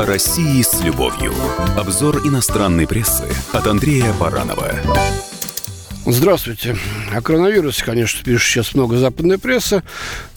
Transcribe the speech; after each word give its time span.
О 0.00 0.06
России 0.06 0.62
с 0.62 0.80
любовью. 0.80 1.34
Обзор 1.76 2.26
иностранной 2.26 2.86
прессы 2.86 3.28
от 3.52 3.66
Андрея 3.66 4.14
Баранова. 4.14 4.72
Здравствуйте. 6.06 6.74
О 7.14 7.20
коронавирусе, 7.20 7.84
конечно, 7.84 8.24
пишет 8.24 8.48
сейчас 8.48 8.74
много 8.74 8.96
западная 8.96 9.36
пресса, 9.36 9.82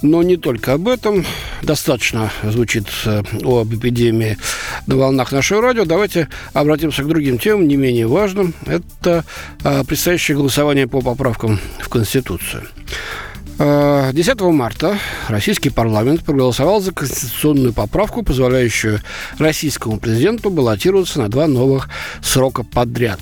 но 0.02 0.22
не 0.22 0.36
только 0.36 0.74
об 0.74 0.90
этом. 0.90 1.26
Достаточно 1.62 2.30
звучит 2.44 2.88
э, 3.06 3.24
об 3.42 3.74
эпидемии 3.74 4.38
на 4.86 4.98
волнах 4.98 5.32
нашего 5.32 5.62
радио. 5.62 5.86
Давайте 5.86 6.28
обратимся 6.52 7.04
к 7.04 7.08
другим 7.08 7.38
темам, 7.38 7.66
не 7.66 7.78
менее 7.78 8.08
важным. 8.08 8.54
Это 8.66 9.24
э, 9.64 9.86
предстоящее 9.86 10.36
голосование 10.36 10.90
по 10.90 11.00
поправкам 11.00 11.58
в 11.80 11.88
Конституцию. 11.88 12.64
10 13.58 14.42
э, 14.42 14.52
марта 14.52 14.98
российский 15.28 15.70
парламент 15.70 16.24
проголосовал 16.24 16.82
за 16.82 16.92
конституционную 16.92 17.74
поправку, 17.74 18.24
позволяющую 18.24 19.00
российскому 19.38 20.00
президенту 20.00 20.50
баллотироваться 20.50 21.20
на 21.20 21.30
два 21.30 21.48
новых 21.48 21.90
срока 22.22 22.64
подряд. 22.64 23.20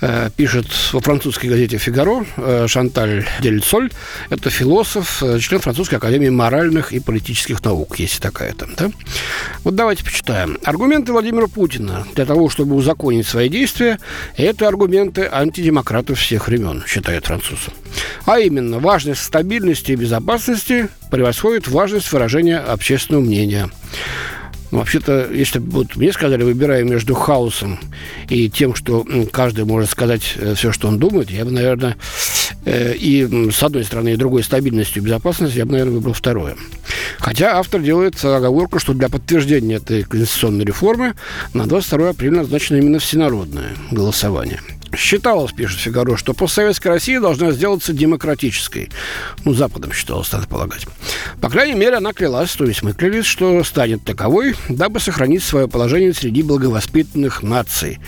Э, 0.00 0.28
пишет 0.36 0.66
во 0.92 1.00
французской 1.00 1.46
газете 1.46 1.78
«Фигаро» 1.78 2.26
э, 2.36 2.66
Шанталь 2.68 3.26
Дельцоль. 3.40 3.90
Это 4.28 4.50
философ, 4.50 5.22
член 5.40 5.60
Французской 5.60 5.94
академии 5.94 6.28
моральных 6.28 6.92
и 6.92 7.00
политических 7.00 7.64
наук, 7.64 7.98
есть 7.98 8.20
такая 8.20 8.52
там. 8.52 8.74
Да? 8.76 8.90
Вот 9.64 9.74
давайте 9.74 10.04
почитаем. 10.04 10.58
Аргументы 10.64 11.12
Владимира 11.12 11.46
Путина 11.46 12.06
для 12.14 12.26
того, 12.26 12.50
чтобы 12.50 12.74
узаконить 12.74 13.26
свои 13.26 13.48
действия, 13.48 13.98
это 14.36 14.68
аргументы 14.68 15.28
антидемократов 15.30 16.18
всех 16.18 16.48
времен, 16.48 16.84
считает 16.86 17.26
француз. 17.26 17.60
А 18.26 18.38
именно, 18.38 18.78
важность 18.78 19.22
стабильности 19.22 19.92
и 19.92 19.96
безопасности 19.96 20.88
превосходит 21.10 21.68
важность 21.68 22.12
выражения 22.12 22.58
общественного 22.58 23.22
мнения. 23.22 23.70
Ну, 24.70 24.78
вообще-то, 24.78 25.28
если 25.32 25.58
вот 25.58 25.96
мне 25.96 26.12
сказали, 26.12 26.42
выбирая 26.42 26.82
между 26.82 27.14
хаосом 27.14 27.78
и 28.28 28.50
тем, 28.50 28.74
что 28.74 29.06
каждый 29.32 29.64
может 29.64 29.90
сказать 29.90 30.34
э, 30.36 30.54
все, 30.54 30.72
что 30.72 30.88
он 30.88 30.98
думает, 30.98 31.30
я 31.30 31.44
бы, 31.44 31.52
наверное, 31.52 31.96
э, 32.64 32.94
и 32.94 33.50
с 33.50 33.62
одной 33.62 33.84
стороны, 33.84 34.12
и 34.12 34.16
другой 34.16 34.42
стабильностью 34.42 35.02
и 35.02 35.04
безопасностью, 35.04 35.58
я 35.58 35.66
бы, 35.66 35.72
наверное, 35.72 35.94
выбрал 35.94 36.14
второе. 36.14 36.56
Хотя 37.18 37.58
автор 37.58 37.80
делает 37.80 38.22
оговорку, 38.24 38.78
что 38.78 38.92
для 38.92 39.08
подтверждения 39.08 39.76
этой 39.76 40.02
конституционной 40.02 40.64
реформы 40.64 41.14
на 41.54 41.66
22 41.66 42.10
апреля 42.10 42.38
назначено 42.38 42.76
именно 42.76 42.98
всенародное 42.98 43.70
голосование– 43.90 44.60
Считалось, 44.96 45.52
пишет 45.52 45.80
Фигаро, 45.80 46.16
что 46.16 46.32
постсоветская 46.32 46.94
Россия 46.94 47.20
должна 47.20 47.52
сделаться 47.52 47.92
демократической. 47.92 48.90
Ну, 49.44 49.52
Западом 49.52 49.92
считалось, 49.92 50.32
надо 50.32 50.46
полагать. 50.46 50.86
По 51.40 51.50
крайней 51.50 51.78
мере, 51.78 51.96
она 51.96 52.12
клялась, 52.12 52.52
то 52.52 52.64
есть 52.64 52.82
мы 52.82 52.92
клялись, 52.92 53.26
что 53.26 53.62
станет 53.64 54.04
таковой, 54.04 54.54
дабы 54.68 55.00
сохранить 55.00 55.42
свое 55.42 55.68
положение 55.68 56.14
среди 56.14 56.42
благовоспитанных 56.42 57.42
наций. 57.42 57.98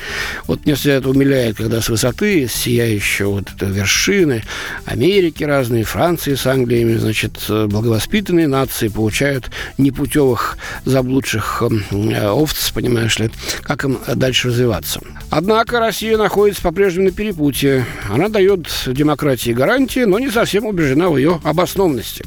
Вот 0.46 0.64
меня 0.64 0.76
всегда 0.76 0.94
это 0.96 1.10
умиляет, 1.10 1.56
когда 1.56 1.80
с 1.80 1.88
высоты 1.88 2.48
сияющей 2.48 3.24
вот 3.24 3.50
этой 3.54 3.70
вершины 3.70 4.42
Америки 4.86 5.44
разные, 5.44 5.84
Франции 5.84 6.34
с 6.34 6.46
Англиями, 6.46 6.96
значит, 6.96 7.44
благовоспитанные 7.48 8.48
нации 8.48 8.88
получают 8.88 9.50
непутевых 9.76 10.58
заблудших 10.84 11.62
э, 11.90 12.28
овц, 12.28 12.70
понимаешь 12.70 13.18
ли, 13.18 13.30
как 13.62 13.84
им 13.84 13.98
дальше 14.14 14.48
развиваться. 14.48 15.00
Однако 15.30 15.80
Россия 15.80 16.16
находится 16.16 16.62
по-прежнему 16.62 17.06
на 17.06 17.12
перепутье. 17.12 17.86
Она 18.08 18.28
дает 18.28 18.68
демократии 18.86 19.50
гарантии, 19.50 20.00
но 20.00 20.18
не 20.18 20.30
совсем 20.30 20.66
убеждена 20.66 21.08
в 21.08 21.16
ее 21.16 21.40
обоснованности. 21.44 22.24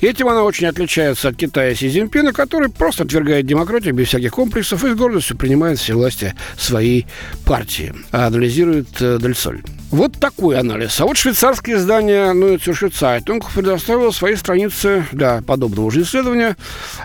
Этим 0.00 0.28
она 0.28 0.44
очень 0.44 0.66
отличается 0.66 1.28
от 1.28 1.36
Китая 1.36 1.74
Си 1.74 1.90
Цзиньпина, 1.90 2.32
который 2.32 2.70
просто 2.70 3.04
отвергает 3.04 3.46
демократию 3.46 3.94
без 3.94 4.08
всяких 4.08 4.32
комплексов 4.32 4.84
и 4.84 4.90
с 4.90 4.94
гордостью 4.94 5.36
принимает 5.36 5.78
все 5.78 5.94
власти 5.94 6.34
своей 6.56 7.06
партии, 7.44 7.94
анализирует 8.10 8.88
э, 9.00 9.18
Дельсоль. 9.20 9.62
Вот 9.90 10.18
такой 10.20 10.58
анализ. 10.58 11.00
А 11.00 11.04
вот 11.04 11.16
швейцарское 11.16 11.76
издание 11.76 12.32
Zürcher 12.32 12.92
Zeitung 12.92 13.42
предоставило 13.54 14.10
свои 14.12 14.36
страницы 14.36 15.04
для 15.12 15.42
подобного 15.42 15.90
же 15.90 16.02
исследования 16.02 16.56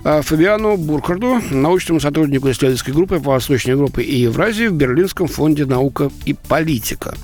э, 0.04 0.22
Фабиану 0.22 0.78
Буркарду, 0.78 1.42
научному 1.52 2.00
сотруднику 2.00 2.50
исследовательской 2.52 2.94
группы 2.94 3.20
по 3.20 3.32
Восточной 3.32 3.72
Европе 3.72 4.04
и 4.04 4.18
Евразии 4.18 4.68
в 4.68 4.74
Берлинском 4.74 5.28
фонде 5.28 5.66
«Наука 5.66 6.12
и 6.26 6.34
политика». 6.34 7.16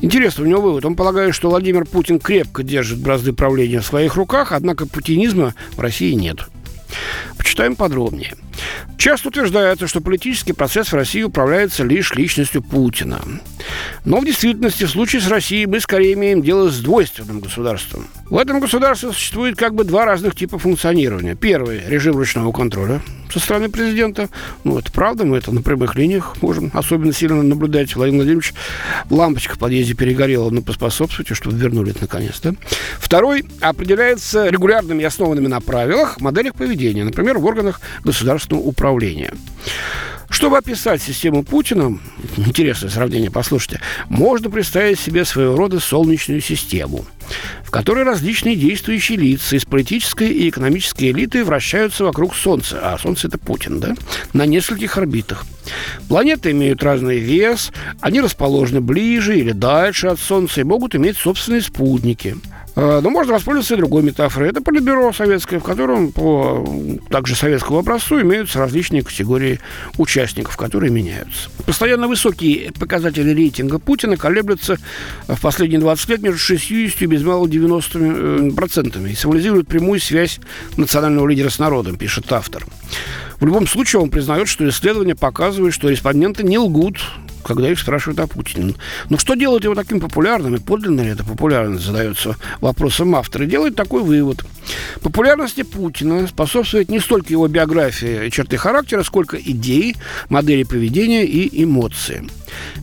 Интересно, 0.00 0.44
у 0.44 0.46
него 0.46 0.60
вывод. 0.60 0.84
Он 0.84 0.94
полагает, 0.94 1.34
что 1.34 1.48
Владимир 1.48 1.86
Путин 1.86 2.18
крепко 2.18 2.62
держит 2.62 2.98
бразды 2.98 3.32
правления 3.32 3.80
в 3.80 3.86
своих 3.86 4.16
руках, 4.16 4.52
однако 4.52 4.86
путинизма 4.86 5.54
в 5.72 5.80
России 5.80 6.12
нет. 6.12 6.46
Почитаем 7.38 7.76
подробнее. 7.76 8.34
Часто 8.96 9.28
утверждается, 9.28 9.86
что 9.86 10.00
политический 10.00 10.52
процесс 10.52 10.88
в 10.88 10.94
России 10.94 11.22
управляется 11.22 11.84
лишь 11.84 12.14
личностью 12.14 12.62
Путина. 12.62 13.20
Но 14.04 14.20
в 14.20 14.24
действительности 14.24 14.84
в 14.84 14.90
случае 14.90 15.22
с 15.22 15.28
Россией 15.28 15.66
мы 15.66 15.80
скорее 15.80 16.14
имеем 16.14 16.42
дело 16.42 16.70
с 16.70 16.80
двойственным 16.80 17.40
государством. 17.40 18.06
В 18.28 18.36
этом 18.36 18.60
государстве 18.60 19.12
существует 19.12 19.56
как 19.56 19.74
бы 19.74 19.84
два 19.84 20.04
разных 20.04 20.34
типа 20.34 20.58
функционирования. 20.58 21.34
Первый– 21.34 21.82
режим 21.88 22.16
ручного 22.16 22.52
контроля 22.52 23.00
со 23.32 23.40
стороны 23.40 23.68
президента. 23.68 24.28
Ну, 24.64 24.78
это 24.78 24.90
правда, 24.90 25.24
мы 25.24 25.36
это 25.36 25.52
на 25.52 25.62
прямых 25.62 25.94
линиях 25.94 26.40
можем 26.40 26.70
особенно 26.74 27.12
сильно 27.12 27.42
наблюдать. 27.42 27.94
Владимир 27.94 28.22
Владимирович, 28.22 28.54
лампочка 29.10 29.54
в 29.54 29.58
подъезде 29.58 29.94
перегорела, 29.94 30.50
ну, 30.50 30.62
поспособствуйте, 30.62 31.34
чтобы 31.34 31.56
вернули 31.56 31.90
это 31.90 32.02
наконец, 32.02 32.40
да? 32.40 32.54
Второй 32.98 33.44
определяется 33.60 34.48
регулярными 34.48 35.02
и 35.02 35.04
основанными 35.04 35.48
на 35.48 35.60
правилах, 35.60 36.20
моделях 36.20 36.54
поведения, 36.54 37.04
например, 37.04 37.38
в 37.38 37.44
органах 37.44 37.80
государственного 38.04 38.45
управления. 38.54 39.32
Чтобы 40.28 40.58
описать 40.58 41.00
систему 41.00 41.44
Путина, 41.44 41.98
интересное 42.36 42.90
сравнение, 42.90 43.30
послушайте, 43.30 43.80
можно 44.08 44.50
представить 44.50 44.98
себе 44.98 45.24
своего 45.24 45.56
рода 45.56 45.78
солнечную 45.78 46.40
систему, 46.40 47.04
в 47.64 47.70
которой 47.70 48.04
различные 48.04 48.56
действующие 48.56 49.18
лица 49.18 49.56
из 49.56 49.64
политической 49.64 50.28
и 50.28 50.48
экономической 50.48 51.10
элиты 51.12 51.44
вращаются 51.44 52.04
вокруг 52.04 52.34
Солнца, 52.34 52.80
а 52.82 52.98
Солнце– 52.98 53.28
это 53.28 53.38
Путин, 53.38 53.78
да, 53.78 53.94
на 54.32 54.46
нескольких 54.46 54.98
орбитах. 54.98 55.46
Планеты 56.08 56.50
имеют 56.50 56.82
разный 56.82 57.18
вес, 57.18 57.72
они 58.00 58.20
расположены 58.20 58.80
ближе 58.80 59.38
или 59.38 59.52
дальше 59.52 60.08
от 60.08 60.18
Солнца 60.18 60.60
и 60.60 60.64
могут 60.64 60.94
иметь 60.96 61.16
собственные 61.16 61.62
спутники– 61.62 62.36
но 62.76 63.08
можно 63.08 63.32
воспользоваться 63.32 63.74
и 63.74 63.78
другой 63.78 64.02
метафорой. 64.02 64.50
Это 64.50 64.60
политбюро 64.60 65.12
советское, 65.12 65.58
в 65.58 65.62
котором 65.62 66.12
по 66.12 66.64
также 67.08 67.34
советскому 67.34 67.78
образцу 67.78 68.20
имеются 68.20 68.58
различные 68.58 69.02
категории 69.02 69.60
участников, 69.96 70.56
которые 70.58 70.92
меняются. 70.92 71.48
Постоянно 71.64 72.06
высокие 72.06 72.72
показатели 72.72 73.30
рейтинга 73.30 73.78
Путина 73.78 74.18
колеблются 74.18 74.78
в 75.26 75.40
последние 75.40 75.80
20 75.80 76.08
лет 76.10 76.22
между 76.22 76.38
60 76.38 77.00
и 77.00 77.06
без 77.06 77.22
малого 77.22 77.48
90 77.48 77.98
э, 77.98 78.50
процентами 78.54 79.10
и 79.10 79.14
символизируют 79.14 79.68
прямую 79.68 79.98
связь 79.98 80.38
национального 80.76 81.26
лидера 81.28 81.48
с 81.48 81.58
народом, 81.58 81.96
пишет 81.96 82.30
автор. 82.30 82.66
В 83.40 83.46
любом 83.46 83.66
случае 83.66 84.00
он 84.00 84.10
признает, 84.10 84.48
что 84.48 84.68
исследования 84.68 85.14
показывают, 85.14 85.74
что 85.74 85.88
респонденты 85.88 86.42
не 86.42 86.58
лгут, 86.58 86.98
когда 87.46 87.70
их 87.70 87.78
спрашивают 87.78 88.18
о 88.20 88.26
Путине. 88.26 88.74
Ну, 89.08 89.18
что 89.18 89.34
делает 89.34 89.64
его 89.64 89.74
таким 89.74 90.00
популярным, 90.00 90.56
и 90.56 90.58
подлинно 90.58 91.02
ли 91.02 91.10
это 91.10 91.24
популярность, 91.24 91.84
задается 91.84 92.36
вопросом 92.60 93.14
автора. 93.14 93.44
И 93.44 93.48
делает 93.48 93.76
такой 93.76 94.02
вывод. 94.02 94.44
Популярности 95.02 95.62
Путина 95.62 96.26
способствует 96.26 96.88
не 96.88 97.00
столько 97.00 97.32
его 97.32 97.48
биография 97.48 98.24
и 98.24 98.30
черты 98.30 98.56
характера, 98.56 99.02
сколько 99.02 99.36
идеи, 99.36 99.96
модели 100.28 100.62
поведения 100.62 101.24
и 101.24 101.62
эмоции. 101.62 102.26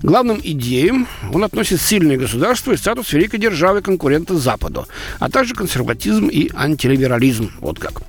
Главным 0.02 0.40
идеям 0.44 1.08
он 1.32 1.44
относит 1.44 1.82
сильное 1.82 2.18
государство 2.18 2.72
и 2.72 2.78
статус 2.78 3.14
великой 3.14 3.40
державы 3.40 3.82
конкурента 3.82 4.38
Западу, 4.38 4.88
а 5.20 5.30
также 5.30 5.54
консерватизм 5.54 6.28
и 6.28 6.50
антилиберализм. 6.56 7.52
Вот 7.60 7.80
как. 7.80 8.02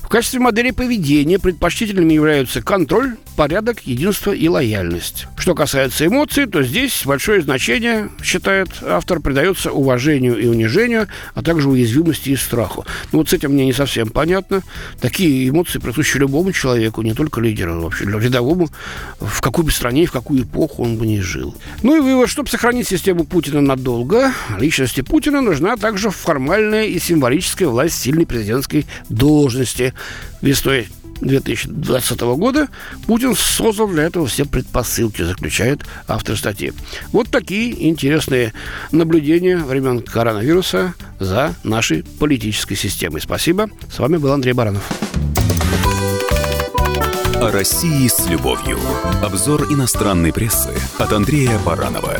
В 0.00 0.08
качестве 0.08 0.40
модели 0.40 0.70
поведения 0.70 1.38
предпочтительными 1.38 2.12
являются 2.12 2.62
контроль, 2.62 3.16
порядок, 3.36 3.80
единство 3.86 4.32
и 4.32 4.48
лояльность. 4.48 5.26
Что 5.36 5.54
касается 5.54 6.06
эмоций, 6.06 6.46
то 6.46 6.62
здесь 6.62 7.02
большое 7.04 7.42
значение, 7.42 8.10
считает 8.22 8.68
автор, 8.82 9.20
придается 9.20 9.72
уважению 9.72 10.38
и 10.38 10.46
унижению, 10.46 11.08
а 11.34 11.42
также 11.42 11.68
уязвимости 11.68 12.30
и 12.30 12.36
страху. 12.36 12.84
Ну 13.12 13.18
вот 13.18 13.28
с 13.28 13.32
этим 13.32 13.52
мне 13.52 13.66
не 13.66 13.72
совсем 13.72 14.08
понятно. 14.08 14.62
Такие 15.00 15.48
эмоции 15.48 15.78
присущи 15.78 16.16
любому 16.16 16.52
человеку, 16.52 17.02
не 17.02 17.14
только 17.14 17.40
лидеру, 17.40 17.80
вообще 17.80 18.04
рядовому, 18.04 18.68
в 19.20 19.40
какой 19.40 19.64
бы 19.64 19.70
стране, 19.70 20.06
в 20.06 20.12
какую 20.12 20.42
эпоху 20.42 20.82
он 20.82 20.96
бы 20.96 21.06
не 21.06 21.20
жил. 21.20 21.54
Ну 21.82 21.96
и 21.96 22.00
вывод, 22.00 22.28
чтобы 22.28 22.48
сохранить 22.48 22.88
систему 22.88 23.24
Путина 23.24 23.60
надолго, 23.60 24.32
личности 24.58 25.02
Путина 25.02 25.42
нужна 25.42 25.76
также 25.76 26.10
формальная 26.10 26.84
и 26.84 26.98
символическая 26.98 27.68
власть 27.68 28.00
сильной 28.00 28.26
президентской 28.26 28.86
должности. 29.08 29.92
Весной 30.40 30.88
2020 31.22 32.20
года 32.20 32.68
Путин 33.06 33.34
создал 33.34 33.88
для 33.88 34.04
этого 34.04 34.26
все 34.26 34.44
предпосылки, 34.44 35.22
заключает 35.22 35.80
автор 36.08 36.36
статьи. 36.36 36.72
Вот 37.12 37.28
такие 37.30 37.88
интересные 37.88 38.52
наблюдения 38.90 39.56
времен 39.56 40.00
коронавируса 40.00 40.94
за 41.18 41.54
нашей 41.62 42.04
политической 42.18 42.74
системой. 42.74 43.20
Спасибо. 43.20 43.70
С 43.90 43.98
вами 43.98 44.16
был 44.16 44.32
Андрей 44.32 44.52
Баранов 44.52 44.82
России 47.50 48.06
с 48.06 48.26
любовью. 48.28 48.78
Обзор 49.22 49.64
иностранной 49.64 50.32
прессы 50.32 50.70
от 50.98 51.12
Андрея 51.12 51.58
Баранова. 51.66 52.16